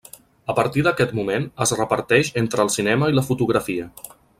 [0.53, 3.93] A partir d'aquest moment es reparteix entre el cinema i la fotografia.